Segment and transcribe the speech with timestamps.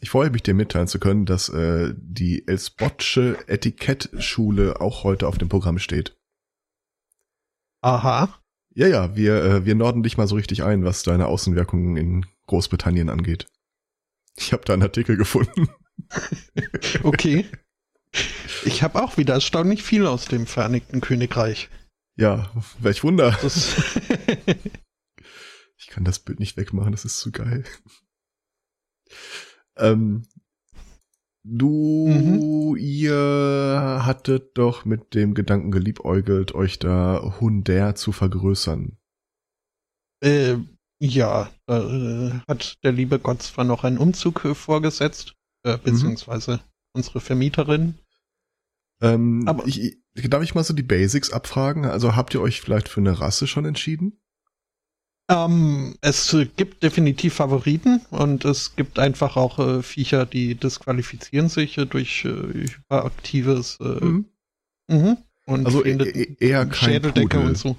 [0.00, 5.38] ich freue mich, dir mitteilen zu können, dass äh, die Elsbotsche Etikettschule auch heute auf
[5.38, 6.16] dem Programm steht.
[7.80, 8.40] Aha.
[8.74, 12.26] Ja, ja, wir, äh, wir norden dich mal so richtig ein, was deine Außenwirkungen in
[12.46, 13.46] Großbritannien angeht.
[14.36, 15.68] Ich habe da einen Artikel gefunden.
[17.02, 17.46] okay.
[18.64, 21.70] Ich habe auch wieder erstaunlich viel aus dem Vereinigten Königreich.
[22.16, 23.38] Ja, welch Wunder.
[25.76, 27.64] ich kann das Bild nicht wegmachen, das ist zu geil.
[29.78, 30.22] Ähm,
[31.44, 32.76] du, mhm.
[32.76, 38.96] ihr hattet doch mit dem Gedanken geliebäugelt, euch da Hunder zu vergrößern.
[40.22, 40.56] Äh,
[40.98, 45.82] ja, äh, hat der liebe Gott zwar noch einen Umzug vorgesetzt, äh, mhm.
[45.82, 46.60] beziehungsweise mhm.
[46.94, 47.98] unsere Vermieterin.
[49.02, 51.84] Ähm, Aber ich, darf ich mal so die Basics abfragen?
[51.84, 54.18] Also habt ihr euch vielleicht für eine Rasse schon entschieden?
[55.28, 61.76] Ähm, es gibt definitiv Favoriten und es gibt einfach auch äh, Viecher, die disqualifizieren sich
[61.78, 64.26] äh, durch äh, hyperaktives äh, mhm.
[64.88, 65.16] Mhm.
[65.46, 67.48] und also e-, e eher kein Schädeldecke Pudel.
[67.48, 67.76] und so.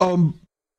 [0.00, 0.34] Ähm,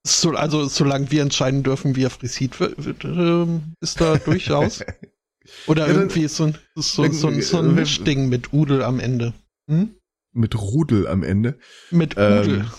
[0.05, 4.83] so, also solange wir entscheiden dürfen, wie er frisiert wird, ähm, ist da durchaus.
[5.67, 8.99] Oder ja, irgendwie so ein, so, so, so, so ein äh, Mischding mit Udel am
[8.99, 9.33] Ende.
[9.69, 9.95] Hm?
[10.33, 11.57] Mit Rudel am Ende?
[11.91, 12.61] Mit Udel.
[12.61, 12.71] Ähm,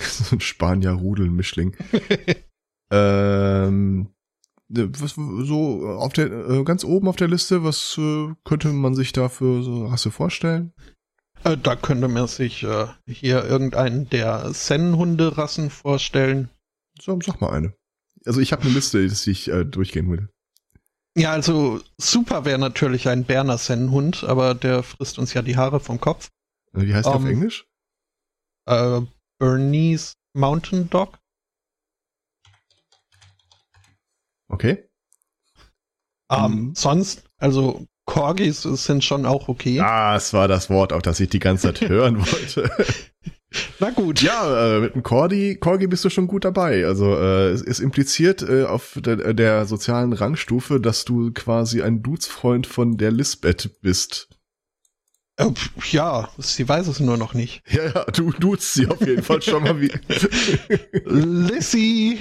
[0.08, 1.76] so ein Spanier-Rudel-Mischling.
[2.90, 4.08] ähm,
[4.68, 9.12] was, so auf der äh, ganz oben auf der Liste, was äh, könnte man sich
[9.12, 10.72] da für so Rasse vorstellen?
[11.44, 16.50] Äh, da könnte man sich äh, hier irgendeinen der Zen-Hunderassen vorstellen.
[17.00, 17.74] So, sag mal eine.
[18.26, 20.28] Also ich habe eine Liste, die ich äh, durchgehen will.
[21.16, 25.80] Ja, also super wäre natürlich ein Berner Sennenhund, aber der frisst uns ja die Haare
[25.80, 26.28] vom Kopf.
[26.72, 27.66] Wie heißt der um, auf ähm, Englisch?
[28.66, 29.00] Äh,
[29.40, 31.18] Bernese Mountain Dog.
[34.48, 34.88] Okay.
[36.30, 39.78] Ähm, um, sonst, also Corgis sind schon auch okay.
[39.78, 42.70] Das war das Wort, auf das ich die ganze Zeit hören wollte.
[43.80, 44.20] Na gut.
[44.22, 46.86] Ja, äh, mit dem Corgi, Corgi bist du schon gut dabei.
[46.86, 52.02] Also äh, es ist impliziert äh, auf der, der sozialen Rangstufe, dass du quasi ein
[52.02, 54.28] Dudesfreund von der Lisbeth bist.
[55.40, 55.52] Äh,
[55.90, 57.62] ja, sie weiß es nur noch nicht.
[57.70, 59.88] Ja, ja, du duzt sie auf jeden Fall schon mal wie.
[61.04, 62.18] Lissy!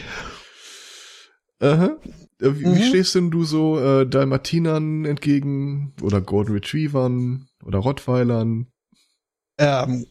[1.59, 1.97] Aha.
[2.41, 2.75] Äh, wie, mhm.
[2.75, 8.68] wie stehst denn du so äh, Dalmatinern entgegen oder Golden Retrievern oder Rottweilern?
[9.58, 10.06] Ähm,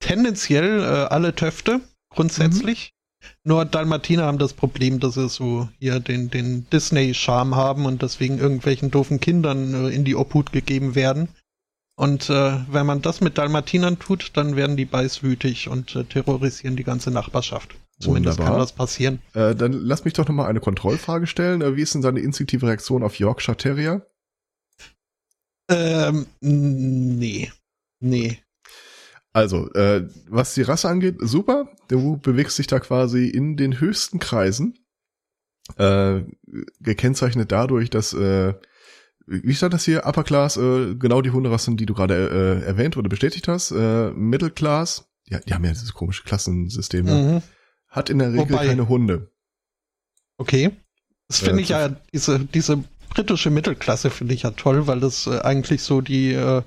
[0.00, 2.95] tendenziell äh, alle Töfte, grundsätzlich.
[3.44, 8.38] Nur Dalmatiner haben das Problem, dass sie so hier den, den Disney-Charme haben und deswegen
[8.38, 11.28] irgendwelchen doofen Kindern äh, in die Obhut gegeben werden.
[11.98, 16.76] Und äh, wenn man das mit Dalmatinern tut, dann werden die beißwütig und äh, terrorisieren
[16.76, 17.74] die ganze Nachbarschaft.
[17.98, 18.56] Zumindest Wunderbar.
[18.56, 19.20] kann das passieren.
[19.32, 21.62] Äh, dann lass mich doch nochmal eine Kontrollfrage stellen.
[21.62, 24.06] Äh, wie ist denn seine instinktive Reaktion auf Yorkshire Terrier?
[25.70, 27.50] Ähm, nee.
[28.00, 28.38] Nee.
[29.36, 31.68] Also, äh, was die Rasse angeht, super.
[31.88, 34.78] Du bewegst dich da quasi in den höchsten Kreisen.
[35.76, 36.22] Äh,
[36.80, 38.54] gekennzeichnet dadurch, dass, äh,
[39.26, 42.14] wie stand das hier, Upper Class, äh, genau die Hunderassen, die du gerade
[42.62, 47.04] äh, erwähnt oder bestätigt hast, äh, Middle Class, ja, die haben ja dieses komische Klassensystem,
[47.04, 47.42] mhm.
[47.88, 49.32] hat in der Regel Wobei, keine Hunde.
[50.38, 50.70] Okay.
[51.28, 55.26] Das finde äh, ich ja, diese, diese britische Mittelklasse finde ich ja toll, weil das
[55.26, 56.62] äh, eigentlich so die äh,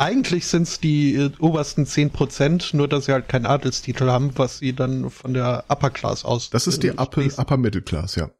[0.00, 4.58] eigentlich sind es die äh, obersten 10%, nur dass sie halt keinen Adelstitel haben, was
[4.58, 6.48] sie dann von der Upper Class aus.
[6.50, 8.30] Das ist die äh, Upper, Upper Middle Class, ja.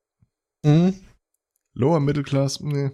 [0.64, 0.94] Mhm.
[1.74, 2.90] Lower Middle Class, nee.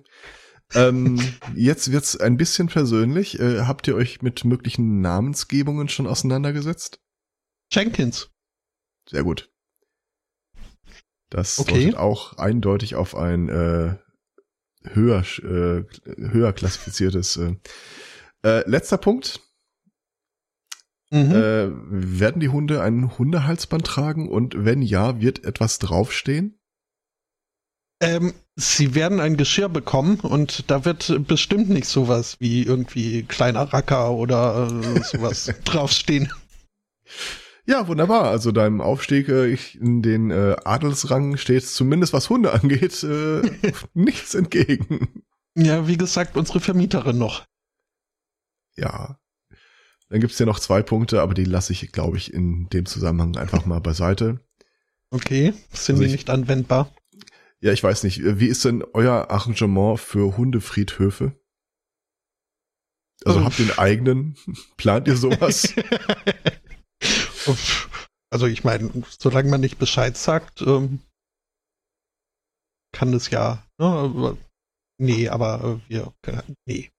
[0.75, 1.21] ähm,
[1.55, 3.39] jetzt wird's ein bisschen persönlich.
[3.39, 7.01] Äh, habt ihr euch mit möglichen Namensgebungen schon auseinandergesetzt?
[7.73, 8.31] Jenkins.
[9.09, 9.49] Sehr gut.
[11.31, 11.85] Das okay.
[11.85, 13.97] deutet auch eindeutig auf ein äh,
[14.83, 15.85] höher, äh,
[16.19, 17.57] höher klassifiziertes äh,
[18.47, 19.41] äh, letzter Punkt.
[21.11, 21.33] Mhm.
[21.33, 26.59] Äh, werden die Hunde einen Hundehalsband tragen und wenn ja, wird etwas draufstehen?
[28.01, 33.73] Ähm, sie werden ein Geschirr bekommen und da wird bestimmt nicht sowas wie irgendwie kleiner
[33.73, 36.33] Racker oder äh, sowas draufstehen.
[37.65, 38.25] Ja, wunderbar.
[38.25, 43.43] Also deinem Aufstieg äh, in den äh, Adelsrang steht zumindest was Hunde angeht äh,
[43.95, 45.25] nichts entgegen.
[45.57, 47.47] Ja, wie gesagt, unsere Vermieterin noch
[48.77, 49.19] ja.
[50.09, 53.37] Dann gibt's ja noch zwei Punkte, aber die lasse ich, glaube ich, in dem Zusammenhang
[53.37, 54.41] einfach mal beiseite.
[55.11, 56.95] Okay, sind also die ich, nicht anwendbar?
[57.61, 58.21] Ja, ich weiß nicht.
[58.23, 61.33] Wie ist denn euer Arrangement für Hundefriedhöfe?
[63.25, 64.37] Also habt ihr einen eigenen?
[64.77, 65.73] Plant ihr sowas?
[68.31, 71.01] also ich meine, solange man nicht Bescheid sagt, ähm,
[72.93, 73.67] kann das ja.
[73.79, 74.37] Ne?
[74.99, 76.15] Nee, aber äh, wir,
[76.67, 76.91] nee.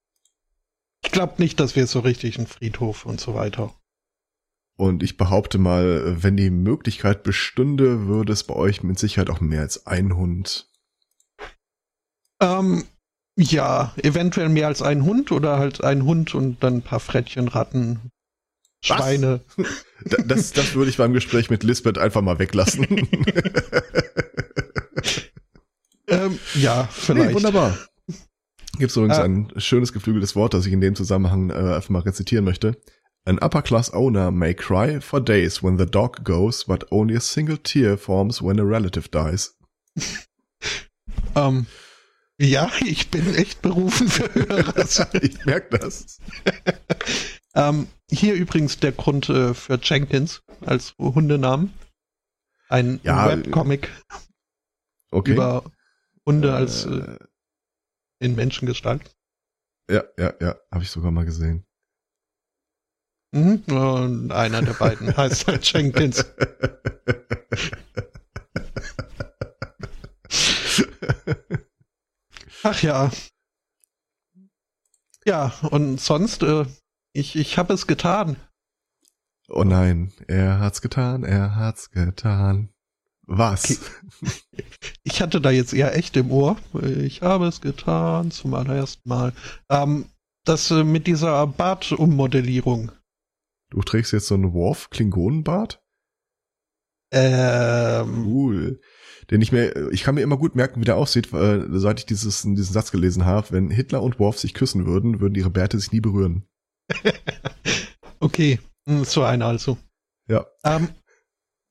[1.08, 3.74] Ich glaube nicht, dass wir so richtig einen Friedhof und so weiter.
[4.76, 9.40] Und ich behaupte mal, wenn die Möglichkeit bestünde, würde es bei euch mit Sicherheit auch
[9.40, 10.70] mehr als ein Hund.
[12.42, 12.84] Ähm,
[13.38, 17.48] ja, eventuell mehr als ein Hund oder halt ein Hund und dann ein paar Frettchen,
[17.48, 18.10] Ratten,
[18.84, 19.40] Schweine.
[20.04, 22.86] das, das würde ich beim Gespräch mit Lisbeth einfach mal weglassen.
[26.06, 27.30] ähm, ja, vielleicht.
[27.30, 27.78] Nee, wunderbar.
[28.78, 29.24] Gibt es übrigens ah.
[29.24, 32.76] ein schönes geflügeltes Wort, das ich in dem Zusammenhang äh, einfach mal rezitieren möchte.
[33.24, 37.20] An upper class owner may cry for days when the dog goes, but only a
[37.20, 39.56] single tear forms when a relative dies.
[39.94, 40.06] Um,
[41.36, 41.66] ähm,
[42.40, 45.04] ja, ich bin echt berufen für Höreres.
[45.20, 46.18] ich merke das.
[47.54, 51.74] um, ähm, hier übrigens der Grund äh, für Jenkins als Hundenamen.
[52.68, 53.90] Ein ja, Webcomic
[55.10, 55.32] okay.
[55.32, 55.64] über
[56.24, 57.18] Hunde als äh, äh
[58.20, 59.14] in Menschengestalt.
[59.90, 61.64] Ja, ja, ja, habe ich sogar mal gesehen.
[63.32, 63.62] Mhm.
[63.68, 66.24] Und einer der beiden heißt halt Jenkins.
[72.62, 73.10] Ach ja.
[75.24, 76.64] Ja, und sonst, äh,
[77.12, 78.36] ich, ich habe es getan.
[79.48, 82.70] Oh nein, er hat's getan, er hat's getan.
[83.28, 83.70] Was?
[83.70, 84.62] Okay.
[85.02, 86.56] Ich hatte da jetzt eher echt im Ohr.
[86.82, 89.34] Ich habe es getan zum allerersten Mal.
[89.68, 90.06] Ähm,
[90.44, 92.90] das äh, mit dieser Bartumodellierung.
[93.70, 95.82] Du trägst jetzt so einen Worf-Klingonenbart?
[97.12, 98.26] Ähm.
[98.26, 98.80] Cool.
[99.30, 102.06] Den ich mir, ich kann mir immer gut merken, wie der aussieht, äh, seit ich
[102.06, 103.50] dieses, diesen Satz gelesen habe.
[103.50, 106.48] Wenn Hitler und Worf sich küssen würden, würden ihre Bärte sich nie berühren.
[108.20, 109.76] okay, hm, so einer also.
[110.28, 110.46] Ja.
[110.64, 110.88] Ähm,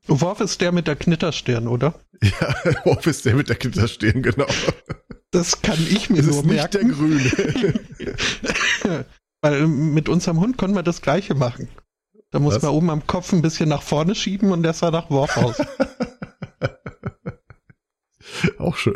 [0.07, 1.94] Worf ist der mit der Knitterstirn, oder?
[2.24, 2.56] Ja,
[2.86, 4.48] Worf ist der mit der Knitterstirn, genau.
[5.31, 6.88] Das kann ich mir das nur ist nicht merken.
[6.88, 9.06] der Grüne.
[9.42, 11.68] Weil mit unserem Hund können wir das Gleiche machen.
[12.31, 12.63] Da muss Was?
[12.63, 15.57] man oben am Kopf ein bisschen nach vorne schieben und der sah nach Worf aus.
[18.57, 18.94] Auch schön.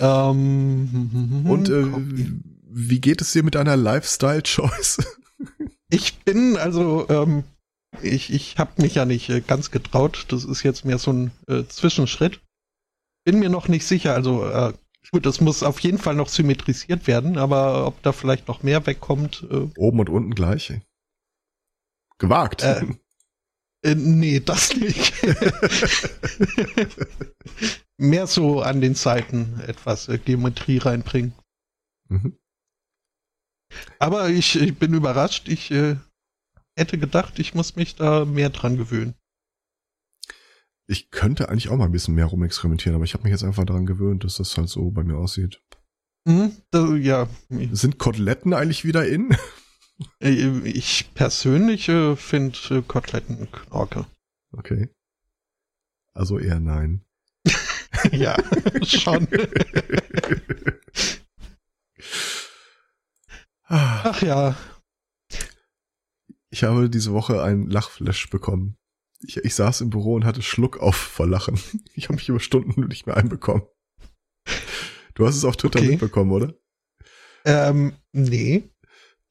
[0.00, 1.86] Ähm, und äh,
[2.70, 4.98] wie geht es dir mit deiner Lifestyle-Choice?
[5.90, 7.44] ich bin also, ähm,
[8.02, 10.26] ich, ich habe mich ja nicht äh, ganz getraut.
[10.28, 12.40] Das ist jetzt mehr so ein äh, Zwischenschritt.
[13.24, 14.14] Bin mir noch nicht sicher.
[14.14, 14.72] Also äh,
[15.10, 18.86] gut, das muss auf jeden Fall noch symmetrisiert werden, aber ob da vielleicht noch mehr
[18.86, 19.46] wegkommt.
[19.50, 20.72] Äh, Oben und unten gleich.
[22.18, 22.62] Gewagt.
[22.62, 22.86] Äh,
[23.84, 25.14] äh, nee, das nicht.
[27.98, 31.34] Mehr so an den Seiten etwas äh, Geometrie reinbringen.
[32.08, 32.38] Mhm.
[33.98, 35.48] Aber ich, ich, bin überrascht.
[35.48, 35.96] Ich äh,
[36.76, 39.14] hätte gedacht, ich muss mich da mehr dran gewöhnen.
[40.86, 43.64] Ich könnte eigentlich auch mal ein bisschen mehr rumexperimentieren, aber ich habe mich jetzt einfach
[43.64, 45.62] daran gewöhnt, dass das halt so bei mir aussieht.
[46.26, 47.28] Mhm, da, ja.
[47.72, 49.36] Sind Koteletten eigentlich wieder in?
[50.20, 54.06] Äh, ich persönlich äh, finde äh, Koteletten Knorke.
[54.52, 54.88] Okay.
[56.12, 57.04] Also eher nein.
[58.12, 58.36] ja,
[58.82, 59.28] schon.
[63.66, 64.56] Ach ja.
[66.54, 68.76] Ich habe diese Woche ein Lachflash bekommen.
[69.26, 71.58] Ich, ich saß im Büro und hatte Schluck auf vor Lachen.
[71.96, 73.64] Ich habe mich über Stunden nicht mehr einbekommen.
[75.14, 75.88] Du hast es auf Twitter okay.
[75.88, 76.54] mitbekommen, oder?
[77.44, 78.70] Ähm, nee.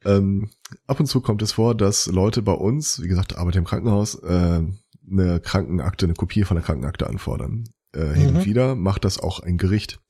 [0.03, 0.50] Ähm,
[0.86, 4.15] ab und zu kommt es vor, dass Leute bei uns, wie gesagt, arbeiten im Krankenhaus,
[4.15, 4.62] äh,
[5.10, 7.70] eine Krankenakte, eine Kopie von der Krankenakte anfordern.
[7.96, 8.13] Äh, mhm.
[8.15, 8.46] Hin und mhm.
[8.46, 10.01] wieder macht das auch ein Gericht.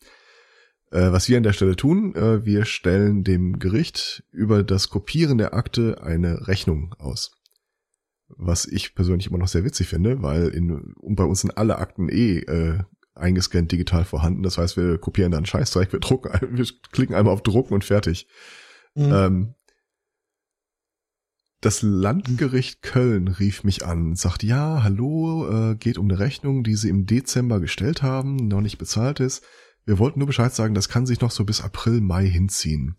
[0.94, 5.40] Äh, was wir an der Stelle tun, äh, wir stellen dem Gericht über das Kopieren
[5.40, 7.32] der Akte eine Rechnung aus.
[8.28, 12.10] Was ich persönlich immer noch sehr witzig finde, weil in, bei uns sind alle Akten
[12.10, 12.84] eh äh,
[13.16, 14.44] eingescannt digital vorhanden.
[14.44, 18.28] Das heißt, wir kopieren dann Scheißdreck, wir drucken, wir klicken einmal auf Drucken und fertig.
[18.94, 19.12] Mhm.
[19.12, 19.54] Ähm,
[21.60, 26.64] das Landgericht Köln rief mich an und sagt, ja, hallo, äh, geht um eine Rechnung,
[26.64, 29.44] die sie im Dezember gestellt haben, noch nicht bezahlt ist.
[29.86, 32.98] Wir wollten nur Bescheid sagen, das kann sich noch so bis April, Mai hinziehen.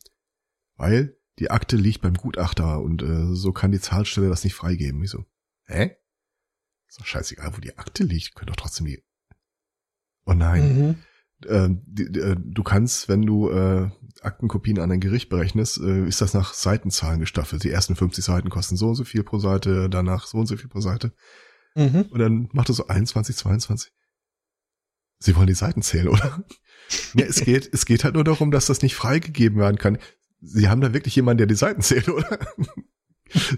[0.76, 5.02] Weil die Akte liegt beim Gutachter und äh, so kann die Zahlstelle das nicht freigeben.
[5.02, 5.24] Ich so,
[5.66, 5.96] hä?
[6.88, 8.34] Ist doch scheißegal, wo die Akte liegt.
[8.34, 9.02] Könnt doch trotzdem die.
[10.26, 10.78] Oh nein.
[10.78, 10.94] Mhm.
[11.48, 13.90] Äh, die, die, äh, du kannst, wenn du äh,
[14.22, 17.64] Aktenkopien an ein Gericht berechnest, äh, ist das nach Seitenzahlen gestaffelt.
[17.64, 20.56] Die ersten 50 Seiten kosten so und so viel pro Seite, danach so und so
[20.56, 21.12] viel pro Seite.
[21.74, 22.06] Mhm.
[22.10, 23.92] Und dann macht er so 21, 22.
[25.24, 26.44] Sie wollen die Seiten zählen, oder?
[27.14, 29.98] ja, es geht, es geht halt nur darum, dass das nicht freigegeben werden kann.
[30.42, 32.38] Sie haben da wirklich jemanden, der die Seiten zählt, oder?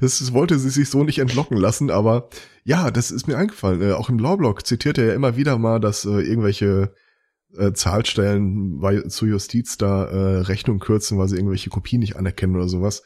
[0.01, 2.31] Das, wollte sie sich so nicht entlocken lassen, aber
[2.65, 3.83] ja, das ist mir eingefallen.
[3.83, 6.95] Äh, auch im Lawblock zitiert er ja immer wieder mal, dass äh, irgendwelche
[7.55, 12.57] äh, Zahlstellen bei, zu Justiz da äh, Rechnung kürzen, weil sie irgendwelche Kopien nicht anerkennen
[12.57, 13.03] oder sowas.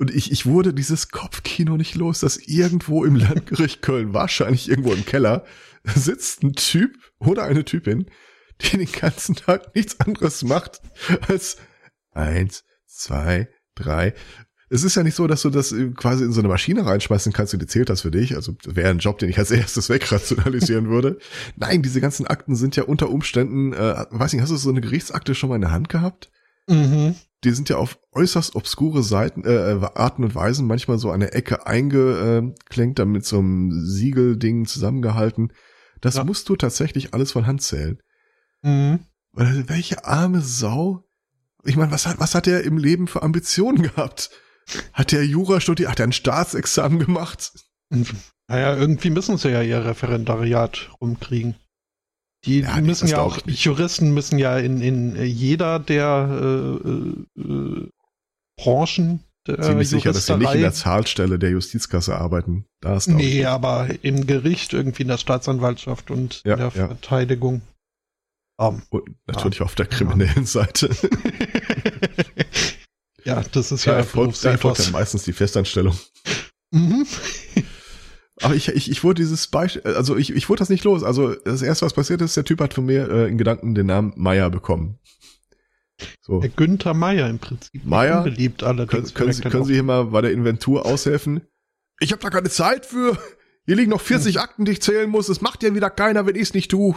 [0.00, 4.94] Und ich, ich wurde dieses Kopfkino nicht los, dass irgendwo im Landgericht Köln, wahrscheinlich irgendwo
[4.94, 5.44] im Keller,
[5.84, 8.06] sitzt ein Typ oder eine Typin,
[8.62, 10.80] die den ganzen Tag nichts anderes macht
[11.28, 11.58] als
[12.12, 14.14] eins, zwei, drei.
[14.70, 17.52] Es ist ja nicht so, dass du das quasi in so eine Maschine reinschmeißen kannst
[17.52, 18.36] und die zählt das für dich.
[18.36, 21.18] Also wäre ein Job, den ich als erstes wegrationalisieren würde.
[21.56, 24.80] Nein, diese ganzen Akten sind ja unter Umständen, äh, weiß nicht, hast du so eine
[24.80, 26.30] Gerichtsakte schon mal in der Hand gehabt?
[26.68, 27.16] Mhm.
[27.44, 31.34] Die sind ja auf äußerst obskure Seiten, äh, Arten und Weisen manchmal so an der
[31.34, 35.52] Ecke eingeklemmt, dann mit so einem Siegelding zusammengehalten.
[36.00, 36.24] Das ja.
[36.24, 37.98] musst du tatsächlich alles von Hand zählen.
[38.62, 39.00] Mhm.
[39.32, 41.06] Welche arme Sau.
[41.64, 44.30] Ich meine, was hat, was hat er im Leben für Ambitionen gehabt?
[44.92, 45.90] Hat der Jura studiert?
[45.90, 47.52] Hat er ein Staatsexamen gemacht?
[48.48, 51.56] Naja, irgendwie müssen sie ja ihr Referendariat rumkriegen.
[52.44, 57.88] Die ja, müssen ja auch, Juristen müssen ja in, in jeder der äh, äh,
[58.56, 62.66] Branchen der Ziemlich sicher, dass sie nicht in der Zahlstelle der Justizkasse arbeiten.
[62.80, 66.86] Da ist nee, aber im Gericht irgendwie in der Staatsanwaltschaft und ja, in der ja.
[66.88, 67.62] Verteidigung.
[68.58, 70.44] Um, und natürlich auf der kriminellen.
[70.44, 70.94] Seite.
[73.24, 75.98] ja, das ist ja, ja erfolgt, erfolgt dann meistens die Festanstellung.
[76.70, 77.06] Mhm.
[78.42, 81.02] Aber ich, ich, ich wurde dieses Beispiel, also ich, ich wurde das nicht los.
[81.02, 83.86] Also das erste, was passiert ist, der Typ hat von mir äh, in Gedanken den
[83.86, 84.98] Namen Meier bekommen.
[86.22, 86.40] So.
[86.40, 87.84] Der Günther Meier im Prinzip.
[87.84, 88.90] Meier, beliebt allerdings.
[88.90, 91.42] Können, können, Sie, können Sie hier mal bei der Inventur aushelfen?
[92.00, 93.18] Ich habe da keine Zeit für.
[93.66, 94.40] Hier liegen noch 40 hm.
[94.40, 95.28] Akten, die ich zählen muss.
[95.28, 96.96] Es macht ja wieder keiner, wenn ich es nicht tu.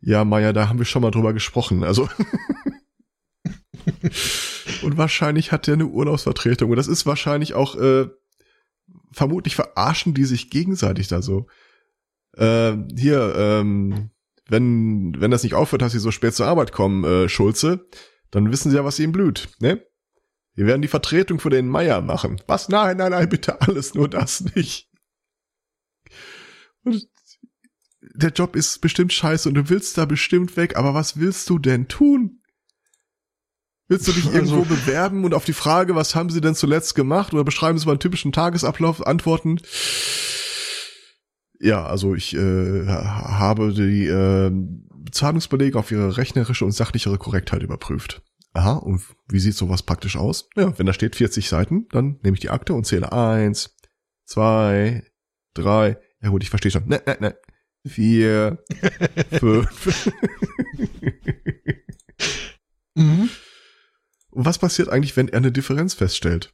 [0.00, 1.82] Ja, Meier, da haben wir schon mal drüber gesprochen.
[1.82, 2.08] Also
[4.82, 6.70] und wahrscheinlich hat der eine Urlaubsvertretung.
[6.70, 8.06] Und das ist wahrscheinlich auch äh,
[9.12, 11.46] vermutlich verarschen die sich gegenseitig da so.
[12.36, 14.10] Äh, hier, ähm,
[14.48, 17.86] wenn, wenn das nicht aufhört, dass sie so spät zur Arbeit kommen, äh, Schulze,
[18.30, 19.84] dann wissen sie ja, was ihnen blüht, ne?
[20.54, 22.40] Wir werden die Vertretung für den Meier machen.
[22.46, 22.70] Was?
[22.70, 24.90] Nein, nein, nein, bitte alles, nur das nicht.
[26.82, 27.06] Und
[28.00, 31.58] der Job ist bestimmt scheiße und du willst da bestimmt weg, aber was willst du
[31.58, 32.40] denn tun?
[33.88, 36.94] Willst du dich also, irgendwo bewerben und auf die Frage, was haben sie denn zuletzt
[36.94, 39.60] gemacht oder beschreiben sie mal einen typischen Tagesablauf, antworten?
[41.60, 44.50] Ja, also ich äh, habe die äh,
[45.12, 48.22] Zahlungsbelege auf ihre rechnerische und sachlichere Korrektheit überprüft.
[48.54, 50.48] Aha, und wie sieht sowas praktisch aus?
[50.56, 53.76] Ja, wenn da steht 40 Seiten, dann nehme ich die Akte und zähle eins,
[54.24, 55.04] zwei,
[55.54, 55.98] drei.
[56.22, 56.88] Ja gut, ich verstehe schon.
[56.88, 57.36] Ne, ne, ne.
[57.86, 58.64] Vier,
[59.38, 60.10] fünf.
[62.94, 63.30] mhm.
[64.36, 66.52] Und was passiert eigentlich, wenn er eine Differenz feststellt?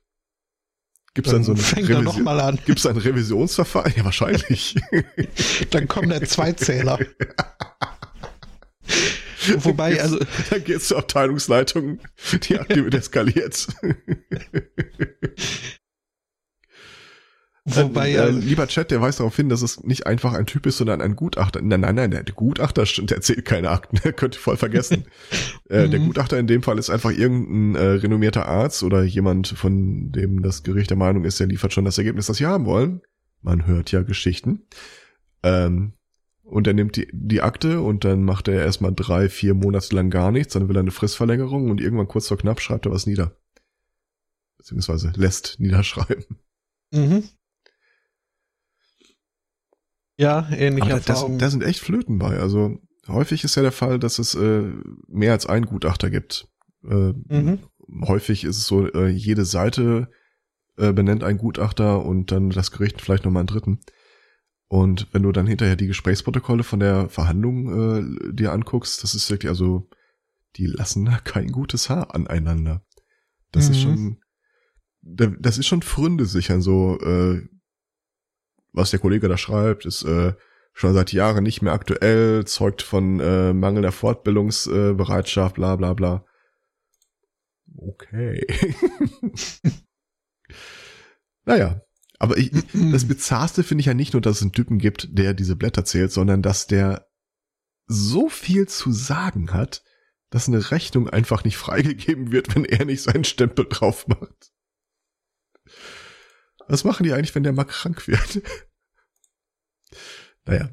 [1.14, 3.92] Gibt es dann, dann, so eine Revision, Gibt's ein Revisionsverfahren?
[3.96, 4.76] Ja, wahrscheinlich.
[5.70, 7.00] dann kommen der Zweizähler.
[9.56, 10.20] Wobei, also.
[10.50, 11.98] Dann geht's zur Abteilungsleitung,
[12.44, 13.66] die Akte wird eskaliert.
[17.64, 20.66] Wobei, äh, äh, lieber Chat, der weist darauf hin, dass es nicht einfach ein Typ
[20.66, 21.62] ist, sondern ein Gutachter.
[21.62, 25.04] Nein, nein, nein, der Gutachter der erzählt keine Akten, der könnte voll vergessen.
[25.68, 26.06] äh, der mhm.
[26.06, 30.64] Gutachter in dem Fall ist einfach irgendein äh, renommierter Arzt oder jemand, von dem das
[30.64, 33.00] Gericht der Meinung ist, der liefert schon das Ergebnis, das sie haben wollen.
[33.42, 34.66] Man hört ja Geschichten.
[35.44, 35.92] Ähm,
[36.42, 40.10] und er nimmt die, die Akte und dann macht er erstmal drei, vier Monate lang
[40.10, 43.06] gar nichts, dann will er eine Fristverlängerung und irgendwann kurz vor knapp schreibt er was
[43.06, 43.36] nieder.
[44.58, 46.38] Beziehungsweise lässt niederschreiben.
[46.92, 47.24] Mhm.
[50.22, 52.38] Ja, ähnliche Aber da, da sind echt Flöten bei.
[52.38, 54.70] Also häufig ist ja der Fall, dass es äh,
[55.08, 56.48] mehr als einen Gutachter gibt.
[56.84, 57.58] Äh, mhm.
[58.06, 60.08] Häufig ist es so, äh, jede Seite
[60.76, 63.80] äh, benennt einen Gutachter und dann das Gericht vielleicht nochmal einen dritten.
[64.68, 69.28] Und wenn du dann hinterher die Gesprächsprotokolle von der Verhandlung äh, dir anguckst, das ist
[69.28, 69.90] wirklich, also,
[70.56, 72.82] die lassen da kein gutes Haar aneinander.
[73.50, 73.72] Das mhm.
[73.72, 74.18] ist schon,
[75.02, 77.42] das ist schon Fründe sichern, so äh,
[78.72, 80.34] was der Kollege da schreibt, ist äh,
[80.72, 86.24] schon seit Jahren nicht mehr aktuell, zeugt von äh, mangelnder Fortbildungsbereitschaft, bla bla bla.
[87.76, 88.46] Okay.
[91.44, 91.82] naja,
[92.18, 95.34] aber ich, das Bizarrste finde ich ja nicht nur, dass es einen Typen gibt, der
[95.34, 97.08] diese Blätter zählt, sondern dass der
[97.86, 99.82] so viel zu sagen hat,
[100.30, 104.52] dass eine Rechnung einfach nicht freigegeben wird, wenn er nicht seinen Stempel drauf macht.
[106.68, 108.42] Was machen die eigentlich, wenn der mal krank wird?
[110.46, 110.70] naja.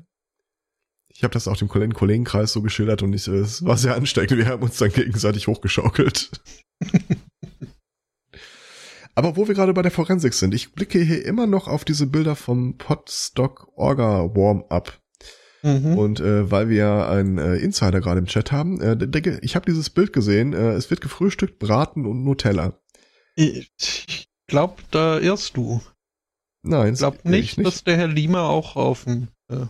[1.08, 4.38] Ich habe das auch dem Kollegenkreis so geschildert und ich, es war sehr ansteckend.
[4.38, 6.32] Wir haben uns dann gegenseitig hochgeschaukelt.
[9.16, 12.08] Aber wo wir gerade bei der Forensik sind, ich blicke hier immer noch auf diese
[12.08, 14.98] Bilder vom Podstock Orga Warm-Up.
[15.62, 15.98] Mhm.
[15.98, 19.58] Und äh, weil wir ja einen äh, Insider gerade im Chat haben, äh, denke, ich
[19.58, 22.80] habe dieses Bild gesehen, äh, es wird gefrühstückt, Braten und Nutella.
[23.36, 25.82] Ich glaube, da irrst du.
[26.62, 29.66] Nein, ich glaube nicht, nicht, dass der Herr Lima auch auf dem äh,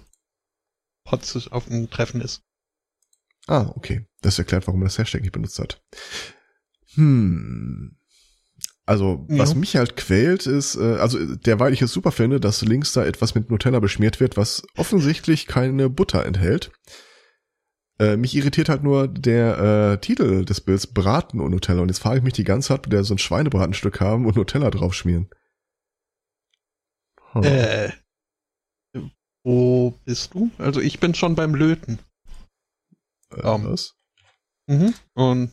[1.04, 2.42] Potz auf dem Treffen ist.
[3.48, 4.06] Ah, okay.
[4.22, 5.82] Das erklärt, warum er das Hashtag nicht benutzt hat.
[6.96, 7.96] Hm.
[8.86, 9.38] Also, ja.
[9.38, 13.06] was mich halt quält, ist, äh, also derweil ich es super finde, dass links da
[13.06, 16.72] etwas mit Nutella beschmiert wird, was offensichtlich keine Butter enthält.
[18.00, 21.82] Äh, mich irritiert halt nur der äh, Titel des Bilds Braten und Nutella.
[21.82, 24.38] Und jetzt frage ich mich die ganze Zeit, ob der so ein Schweinebratenstück haben und
[24.38, 25.30] Nutella drauf schmieren.
[27.34, 27.44] Hm.
[27.44, 27.92] Äh,
[29.44, 30.50] wo bist du?
[30.58, 32.00] Also ich bin schon beim Löten.
[33.32, 33.96] Äh, um, was?
[34.68, 34.94] Mhm.
[35.14, 35.52] Und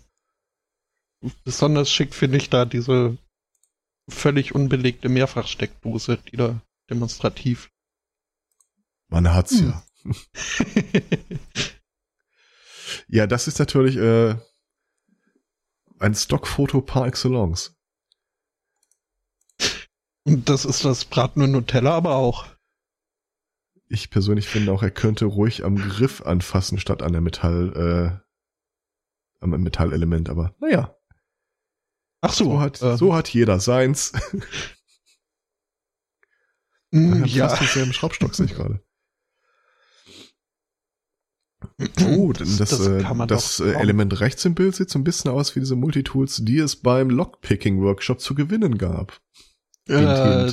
[1.43, 3.19] besonders schick finde ich da diese
[4.09, 7.71] völlig unbelegte Mehrfachsteckdose, die da demonstrativ.
[9.09, 9.71] Man hat's hm.
[9.71, 9.83] ja.
[13.09, 14.37] ja, das ist natürlich äh,
[15.99, 17.75] ein Stockfoto par excellence.
[20.25, 22.47] Und das ist das Braten und Nutella aber auch.
[23.89, 29.41] Ich persönlich finde auch, er könnte ruhig am Griff anfassen, statt an der Metall, äh,
[29.41, 30.97] am Metallelement, aber naja.
[32.21, 32.45] Ach so.
[32.45, 34.13] So hat, äh, so hat jeder seins.
[36.93, 37.49] Mm, ja.
[37.49, 38.81] Fast denselben Schraubstock sehe ich gerade.
[42.07, 45.31] Oh, das, das, äh, das, das äh, Element rechts im Bild sieht so ein bisschen
[45.31, 49.21] aus wie diese Multitools, die es beim Lockpicking-Workshop zu gewinnen gab.
[49.89, 50.53] Äh,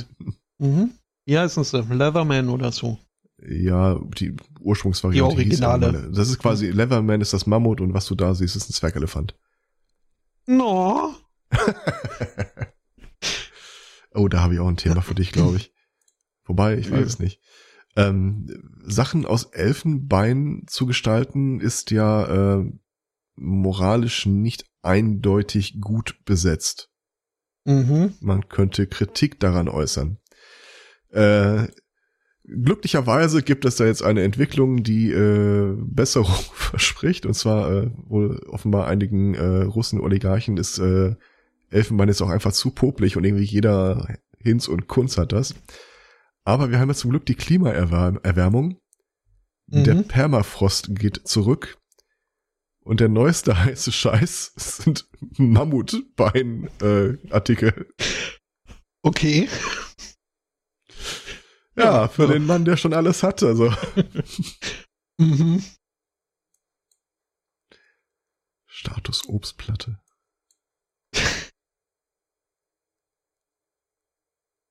[0.58, 0.92] mhm.
[1.24, 1.72] Wie heißt es?
[1.72, 2.98] Leatherman oder so?
[3.46, 5.34] Ja, die Ursprungsvariante.
[5.34, 6.10] Die Originale.
[6.12, 9.34] das ist quasi, Leatherman ist das Mammut und was du da siehst, ist ein Zwergelefant.
[10.46, 11.14] No.
[14.14, 15.72] oh, da habe ich auch ein Thema für dich, glaube ich.
[16.44, 17.40] Wobei, ich weiß es nicht.
[17.96, 18.46] Ähm,
[18.84, 22.64] Sachen aus Elfenbein zu gestalten, ist ja äh,
[23.36, 26.90] moralisch nicht eindeutig gut besetzt.
[27.64, 28.14] Mhm.
[28.20, 30.18] Man könnte Kritik daran äußern.
[31.10, 31.68] Äh,
[32.44, 37.26] glücklicherweise gibt es da jetzt eine Entwicklung, die äh, Besserung verspricht.
[37.26, 41.14] Und zwar äh, wohl offenbar einigen äh, Russen Oligarchen ist äh,
[41.70, 44.06] Elfenbein ist auch einfach zu popelig und irgendwie jeder
[44.38, 45.54] Hinz und Kunz hat das.
[46.44, 48.78] Aber wir haben ja zum Glück die Klimaerwärmung.
[49.66, 49.84] Mhm.
[49.84, 51.78] Der Permafrost geht zurück.
[52.84, 57.88] Und der neueste heiße Scheiß sind Mammutbein-Artikel.
[57.98, 58.04] Äh,
[59.02, 59.48] okay.
[61.76, 62.32] Ja, ja, für so.
[62.32, 63.46] den Mann, der schon alles hatte.
[63.48, 63.72] Also.
[65.18, 65.62] mhm.
[68.66, 70.00] Status Obstplatte.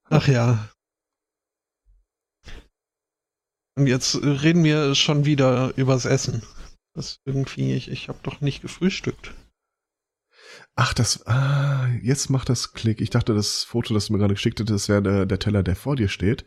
[0.09, 0.59] Ach ja.
[0.59, 0.73] Und
[3.77, 6.43] jetzt reden wir schon wieder übers Essen.
[6.93, 9.33] Das irgendwie, ich, ich habe doch nicht gefrühstückt.
[10.75, 13.01] Ach, das, ah, jetzt macht das Klick.
[13.01, 15.63] Ich dachte, das Foto, das du mir gerade geschickt hast, das wäre der, der Teller,
[15.63, 16.45] der vor dir steht.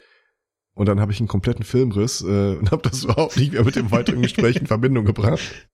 [0.75, 3.77] Und dann habe ich einen kompletten Filmriss äh, und habe das überhaupt nicht mehr mit
[3.77, 5.69] dem weiteren Gespräch in Verbindung gebracht.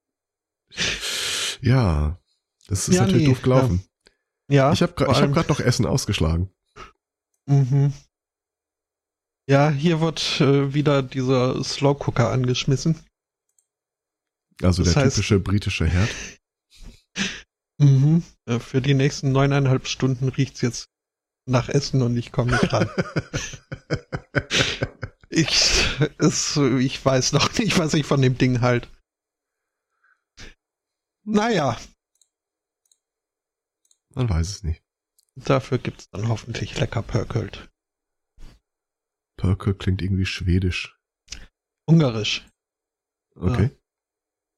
[1.60, 2.20] Ja,
[2.68, 3.84] das ist ja, natürlich nee, doof gelaufen.
[4.48, 4.68] Ja.
[4.68, 6.50] ja ich habe ich hab gerade noch Essen ausgeschlagen.
[7.46, 7.92] Mhm.
[9.52, 12.98] Ja, hier wird äh, wieder dieser Slow Cooker angeschmissen.
[14.62, 16.08] Also das der heißt, typische britische Herd.
[17.78, 18.22] mhm.
[18.60, 20.88] Für die nächsten neuneinhalb Stunden riecht's jetzt
[21.44, 22.88] nach Essen und ich komme nicht ran.
[25.28, 25.50] ich,
[26.16, 28.88] es, ich weiß noch nicht, was ich von dem Ding halt.
[31.24, 31.78] Naja.
[34.14, 34.82] Man weiß es nicht.
[35.34, 37.68] Dafür gibt's dann hoffentlich lecker Pörkölt.
[39.36, 40.96] Pörkölt klingt irgendwie schwedisch.
[41.86, 42.46] Ungarisch.
[43.34, 43.64] Okay.
[43.64, 43.70] Ja.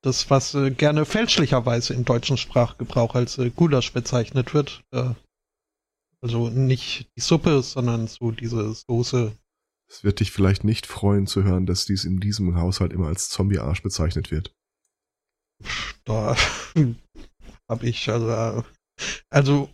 [0.03, 4.85] Das, was äh, gerne fälschlicherweise im deutschen Sprachgebrauch als äh, Gulasch bezeichnet wird.
[4.91, 5.15] Äh,
[6.21, 9.37] also nicht die Suppe, sondern so diese Soße.
[9.89, 13.29] Es wird dich vielleicht nicht freuen zu hören, dass dies in diesem Haushalt immer als
[13.29, 14.55] Zombie-Arsch bezeichnet wird.
[16.05, 16.37] Da
[17.69, 18.65] habe ich also,
[19.31, 19.71] also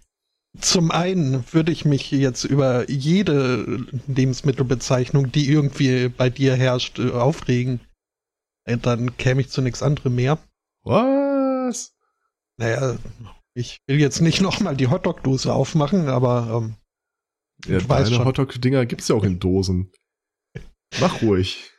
[0.59, 7.11] zum einen würde ich mich jetzt über jede Lebensmittelbezeichnung, die irgendwie bei dir herrscht, äh,
[7.13, 7.81] aufregen.
[8.65, 10.39] Äh, dann käme ich zu nichts anderem mehr.
[10.83, 11.95] Was?
[12.57, 12.99] Naja,
[13.55, 16.75] ich will jetzt nicht nochmal die Hotdog-Dose aufmachen, aber ähm,
[17.67, 19.93] ja, deine Hotdog-Dinger gibt's ja auch in Dosen.
[21.01, 21.71] Mach ruhig.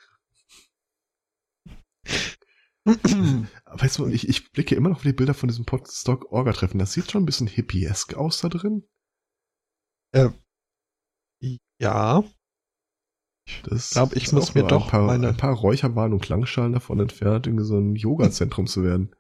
[2.86, 6.80] Weißt du, ich, ich blicke immer noch auf die Bilder von diesem Podstock-Orga-Treffen.
[6.80, 8.88] Das sieht schon ein bisschen hippiesk aus da drin.
[10.14, 10.30] Äh,
[11.80, 12.24] ja.
[13.64, 16.74] Das ich ist muss auch mir doch ein paar, meine- ein paar Räucherwahlen und Klangschalen
[16.74, 19.16] davon entfernt, irgendwie so ein Yoga-Zentrum zu werden.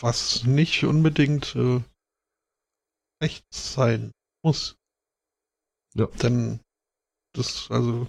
[0.00, 1.82] Was nicht unbedingt äh,
[3.20, 4.12] echt sein
[4.44, 4.76] muss.
[5.94, 6.06] Ja.
[6.22, 6.60] Denn
[7.34, 8.06] das, also,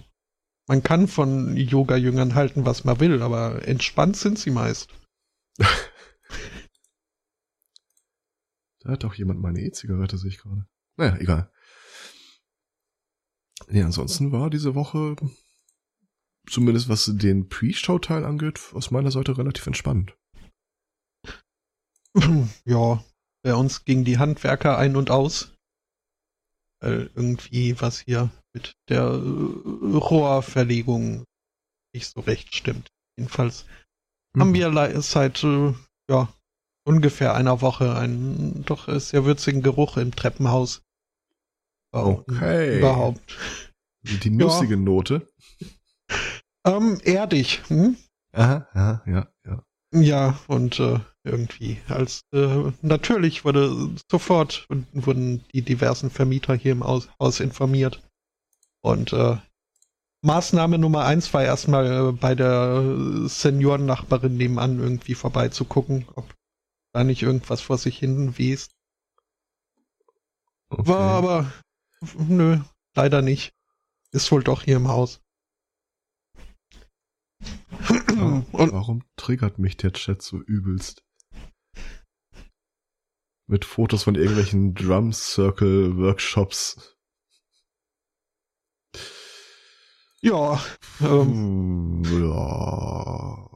[0.70, 4.88] man kann von Yoga-Jüngern halten, was man will, aber entspannt sind sie meist.
[8.82, 10.64] Da hat auch jemand meine E-Zigarette, sehe ich gerade.
[10.96, 11.52] Naja, egal.
[13.68, 15.16] Nee, ansonsten war diese Woche,
[16.48, 20.16] zumindest was den Pre-Show-Teil angeht, aus meiner Seite relativ entspannt.
[22.64, 23.04] ja,
[23.42, 25.52] bei uns ging die Handwerker ein und aus.
[26.80, 31.24] Weil irgendwie was hier mit der äh, Rohrverlegung
[31.94, 32.88] nicht so recht stimmt.
[33.18, 33.66] Jedenfalls
[34.34, 34.40] Mhm.
[34.40, 35.74] haben wir seit äh,
[36.08, 36.32] ja,
[36.84, 40.82] ungefähr einer Woche einen doch äh, sehr würzigen Geruch im Treppenhaus.
[41.92, 42.78] Ja, Okay.
[42.78, 43.36] Überhaupt.
[44.02, 45.28] Die nussige Note.
[46.64, 47.62] Ähm, erdig.
[47.68, 47.96] Hm?
[48.32, 49.62] Aha, aha, ja, ja.
[49.92, 56.84] Ja, und äh, irgendwie als äh, natürlich wurde sofort wurden die diversen Vermieter hier im
[56.84, 58.00] Haus informiert.
[58.82, 59.36] Und äh,
[60.22, 66.34] Maßnahme Nummer eins war erstmal äh, bei der Seniorennachbarin nebenan irgendwie vorbeizugucken, ob
[66.92, 68.72] da nicht irgendwas vor sich hin west.
[70.68, 70.88] Okay.
[70.88, 71.52] War aber
[72.16, 72.60] nö,
[72.94, 73.52] leider nicht.
[74.12, 75.20] Ist wohl doch hier im Haus.
[77.90, 81.02] Ja, Und warum triggert mich der Chat so übelst?
[83.46, 86.99] Mit Fotos von irgendwelchen Drum Circle Workshops.
[90.22, 90.60] Ja,
[91.00, 91.42] ähm,
[92.02, 92.02] Hm,
[92.32, 93.48] ja.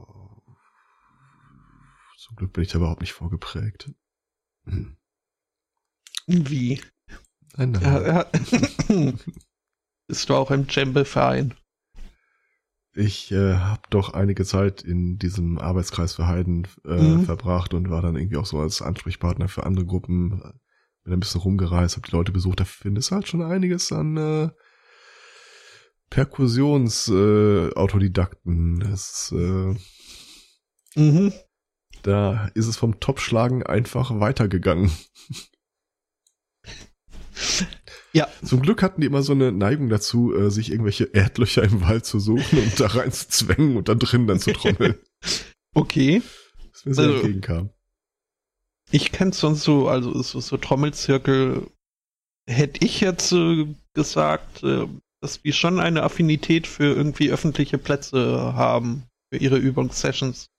[2.17, 3.91] Zum Glück bin ich da überhaupt nicht vorgeprägt.
[4.65, 4.97] Hm.
[6.27, 6.81] wie?
[7.57, 7.81] Nein, nein.
[7.83, 8.25] Ja, ja.
[10.07, 11.53] Bist du auch im Djembe-Verein?
[12.97, 17.25] Ich äh, habe doch einige Zeit in diesem Arbeitskreis für Heiden äh, Mhm.
[17.25, 20.41] verbracht und war dann irgendwie auch so als Ansprechpartner für andere Gruppen.
[21.03, 22.59] Bin ein bisschen rumgereist, habe die Leute besucht.
[22.61, 24.49] Da findest du halt schon einiges an äh,
[26.09, 28.81] Perkussions-Autodidakten.
[28.81, 29.75] Äh, das, äh,
[30.97, 31.33] Mhm.
[32.03, 34.91] da ist es vom Topschlagen einfach weitergegangen.
[38.13, 38.27] Ja.
[38.45, 42.05] Zum Glück hatten die immer so eine Neigung dazu, äh, sich irgendwelche Erdlöcher im Wald
[42.05, 44.95] zu suchen und da rein zu zwängen und da drin dann zu trommeln.
[45.77, 46.21] Okay.
[46.71, 47.69] Was mir sehr Also- entgegenkam.
[48.91, 51.67] Ich kenne sonst so, also so, so Trommelzirkel,
[52.47, 54.87] hätte ich jetzt äh, gesagt, äh,
[55.25, 60.51] dass wir schon eine Affinität für irgendwie öffentliche Plätze haben, für ihre Übungssessions.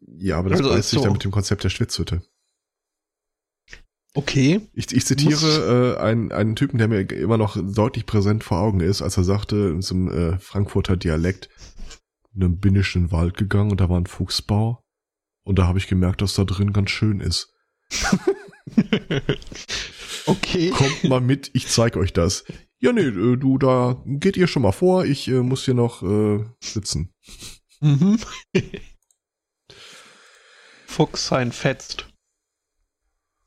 [0.00, 1.04] Ja, aber das Also beißt ist sich so.
[1.04, 2.22] dann mit dem Konzept der Schwitzhütte.
[4.12, 4.60] Okay.
[4.74, 8.80] Ich, ich zitiere äh, einen, einen Typen, der mir immer noch deutlich präsent vor Augen
[8.80, 11.48] ist, als er sagte, in so einem äh, Frankfurter Dialekt,
[12.34, 14.84] dann bin ich in den Wald gegangen und da war ein Fuchsbau
[15.42, 17.48] und da habe ich gemerkt, dass da drin ganz schön ist.
[20.26, 20.68] okay.
[20.68, 22.44] Kommt mal mit, ich zeig euch das.
[22.82, 26.02] Ja, nee, äh, du, da geht ihr schon mal vor, ich äh, muss hier noch
[26.02, 27.14] äh, sitzen.
[27.80, 28.18] Mhm.
[30.86, 32.08] Fuchs sein fetzt.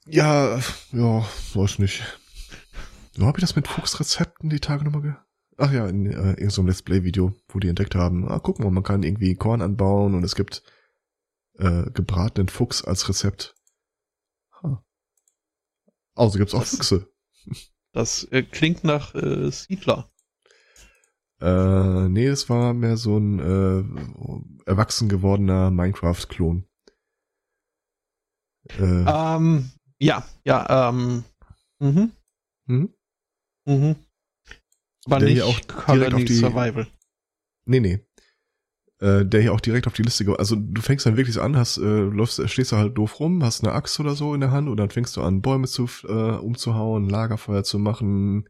[0.07, 0.57] Ja,
[0.93, 2.01] ja, weiß nicht.
[3.17, 5.13] Wo habe ich das mit Fuchsrezepten die Tage nochmal ge...
[5.57, 8.83] Ach ja, in äh, irgendeinem Let's Play-Video, wo die entdeckt haben, ah, guck mal, man
[8.83, 10.63] kann irgendwie Korn anbauen und es gibt
[11.57, 13.55] äh, gebratenen Fuchs als Rezept.
[14.61, 14.77] Huh.
[16.13, 17.09] Also gibt's auch Das- Füchse.
[17.95, 20.09] Das äh, klingt nach äh, Siedler.
[21.39, 26.67] Äh, nee, es war mehr so ein äh, erwachsen gewordener Minecraft-Klon.
[28.67, 31.23] Äh, Ähm, ja, ja, ähm,
[31.79, 32.11] mhm,
[32.67, 32.93] hm?
[33.65, 33.95] mhm.
[35.05, 36.87] Aber Der nicht hier auch direkt Colony auf die- Survival.
[37.63, 37.99] Nee, nee.
[38.99, 41.57] Äh, der hier auch direkt auf die Liste ge Also du fängst dann wirklich an,
[41.57, 44.51] hast, äh, läufst, stehst du halt doof rum, hast eine Axt oder so in der
[44.51, 48.47] Hand und dann fängst du an, Bäume zu äh, umzuhauen, Lagerfeuer zu machen.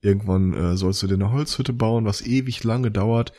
[0.00, 3.32] Irgendwann äh, sollst du dir eine Holzhütte bauen, was ewig lange dauert.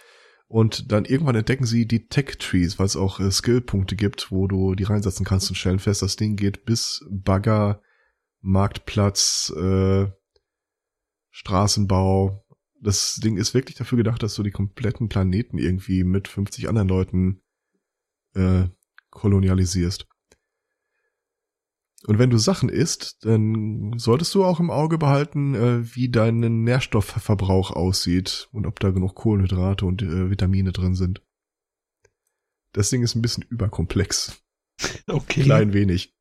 [0.48, 4.74] Und dann irgendwann entdecken sie die Tech-Trees, weil es auch äh, Skillpunkte gibt, wo du
[4.74, 7.82] die reinsetzen kannst und stellen fest, das Ding geht bis Bagger,
[8.42, 10.08] Marktplatz, äh,
[11.30, 12.44] Straßenbau.
[12.82, 16.88] Das Ding ist wirklich dafür gedacht, dass du die kompletten Planeten irgendwie mit 50 anderen
[16.88, 17.42] Leuten
[18.36, 18.68] äh,
[19.10, 20.08] kolonialisierst.
[22.06, 26.40] Und wenn du Sachen isst, dann solltest du auch im Auge behalten, äh, wie dein
[26.64, 31.22] Nährstoffverbrauch aussieht und ob da genug Kohlenhydrate und äh, Vitamine drin sind.
[32.72, 34.42] Das Ding ist ein bisschen überkomplex.
[35.08, 35.44] Okay.
[35.44, 36.16] Klein wenig.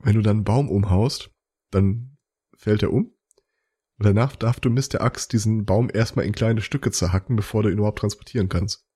[0.00, 1.30] Wenn du dann einen Baum umhaust,
[1.70, 2.18] dann
[2.58, 3.14] fällt er um.
[4.00, 7.62] Und danach darf du Mist der Axt diesen Baum erstmal in kleine Stücke zerhacken, bevor
[7.62, 8.86] du ihn überhaupt transportieren kannst.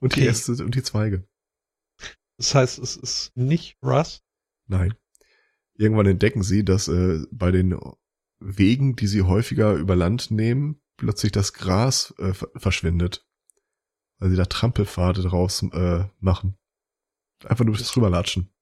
[0.00, 0.30] Und die Okay.
[0.30, 1.24] Äste und die Zweige.
[2.38, 4.24] Das heißt, es ist nicht Rust.
[4.66, 4.94] Nein.
[5.74, 7.78] Irgendwann entdecken sie, dass äh, bei den
[8.40, 13.24] Wegen, die sie häufiger über Land nehmen, plötzlich das Gras äh, ver- verschwindet.
[14.18, 16.58] Weil sie da Trampelpfade draus äh, machen.
[17.44, 18.52] Einfach nur drüber latschen.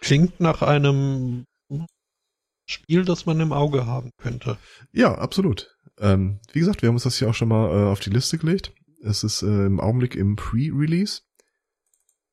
[0.00, 1.44] Klingt nach einem
[2.66, 4.56] Spiel, das man im Auge haben könnte.
[4.92, 5.76] Ja, absolut.
[5.98, 8.38] Ähm, wie gesagt, wir haben uns das hier auch schon mal äh, auf die Liste
[8.38, 8.72] gelegt.
[9.02, 11.22] Es ist äh, im Augenblick im Pre-Release.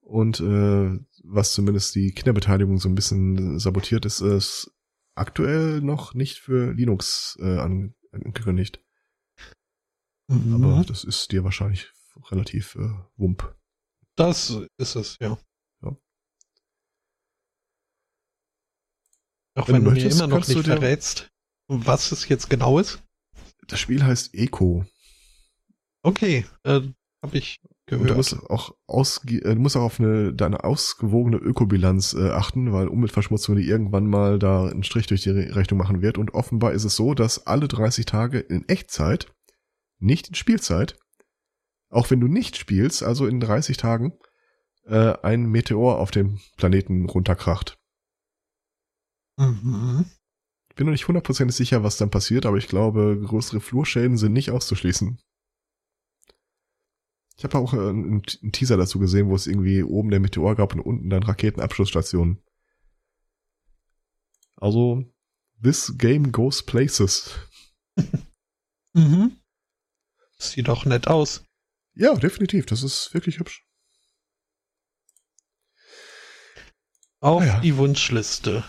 [0.01, 4.71] Und äh, was zumindest die Kinderbeteiligung so ein bisschen sabotiert, ist es
[5.15, 8.81] aktuell noch nicht für Linux äh, an- angekündigt.
[10.27, 11.91] Aber das ist dir wahrscheinlich
[12.31, 13.55] relativ äh, wump.
[14.15, 15.37] das ist es, ja.
[19.59, 21.29] Auch Wenn wenn, du du mir möchtest, immer noch nicht dir- verrätst,
[21.67, 23.01] was es jetzt genau ist.
[23.67, 24.85] Das Spiel heißt Eco.
[26.01, 26.81] Okay, äh,
[27.23, 28.17] habe ich Und du gehört.
[28.17, 32.87] musst auch ausge äh, du musst auch auf eine deine ausgewogene Ökobilanz äh, achten, weil
[32.87, 36.17] Umweltverschmutzung die irgendwann mal da einen Strich durch die Re Rechnung machen wird.
[36.17, 39.27] Und offenbar ist es so, dass alle 30 Tage in Echtzeit,
[39.99, 40.97] nicht in Spielzeit,
[41.89, 44.13] auch wenn du nicht spielst, also in 30 Tagen,
[44.85, 47.77] äh, ein Meteor auf dem Planeten runterkracht.
[49.39, 50.05] Mhm.
[50.69, 54.33] Ich bin noch nicht hundertprozentig sicher, was dann passiert, aber ich glaube, größere Flurschäden sind
[54.33, 55.19] nicht auszuschließen.
[57.37, 60.55] Ich habe auch äh, einen, einen Teaser dazu gesehen, wo es irgendwie oben der Meteor
[60.55, 62.43] gab und unten dann Raketenabschussstationen.
[64.57, 65.05] Also,
[65.63, 67.31] this game goes places.
[68.93, 69.37] Mhm.
[70.37, 71.43] Sieht doch nett aus.
[71.93, 72.65] Ja, definitiv.
[72.65, 73.65] Das ist wirklich hübsch.
[77.21, 77.59] Auf Ah ja.
[77.61, 78.63] die Wunschliste.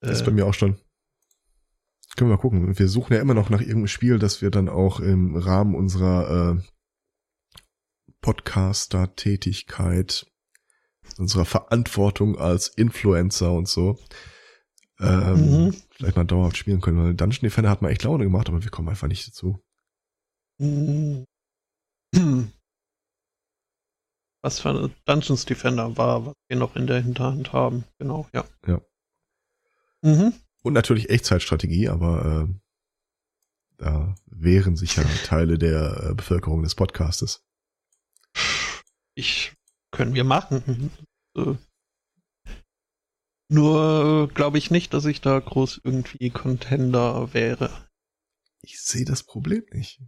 [0.00, 0.78] Das ist bei Äh, mir auch schon.
[2.16, 2.78] Können wir mal gucken.
[2.78, 6.58] Wir suchen ja immer noch nach irgendeinem Spiel, das wir dann auch im Rahmen unserer
[6.58, 6.62] äh,
[8.20, 10.26] Podcaster-Tätigkeit,
[11.18, 13.98] unserer Verantwortung als Influencer und so,
[14.98, 15.74] ähm, Mhm.
[15.90, 16.98] vielleicht mal dauerhaft spielen können.
[16.98, 19.60] Weil Dungeon Defender hat mal echt Laune gemacht, aber wir kommen einfach nicht dazu.
[20.58, 21.24] mm.
[24.42, 27.84] Was für Dungeons Defender war, was wir noch in der Hinterhand haben.
[27.98, 28.44] Genau, ja.
[28.66, 28.80] Ja.
[30.02, 30.34] Mhm.
[30.62, 32.54] Und natürlich Echtzeitstrategie, aber äh,
[33.78, 37.44] da wehren sich ja Teile der äh, Bevölkerung des Podcastes.
[39.14, 39.52] Ich
[39.90, 40.90] können wir machen.
[41.36, 41.54] Äh,
[43.48, 47.88] Nur glaube ich nicht, dass ich da groß irgendwie Contender wäre.
[48.62, 50.00] Ich sehe das Problem nicht.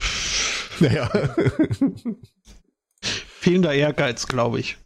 [0.78, 1.08] Naja.
[3.00, 4.76] Fehlender Ehrgeiz, glaube ich.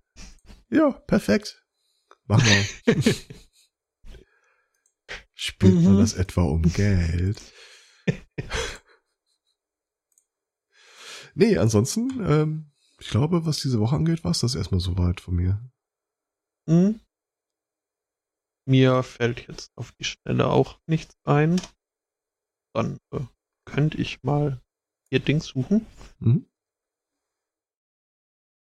[0.71, 1.65] ja, perfekt.
[2.31, 2.65] Mach mal.
[5.35, 5.99] Spielt man Mhm.
[5.99, 7.41] das etwa um Geld?
[11.35, 15.35] nee, ansonsten, ähm, ich glaube, was diese Woche angeht, war es das erstmal soweit von
[15.35, 15.61] mir.
[16.69, 17.01] Hm?
[18.67, 21.61] Mir fällt jetzt auf die Schnelle auch nichts ein.
[22.73, 23.21] Dann äh,
[23.65, 24.61] könnte ich mal
[25.11, 25.85] ihr Ding suchen.
[26.21, 26.47] Mhm.